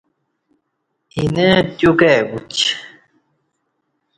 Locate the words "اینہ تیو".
1.15-1.91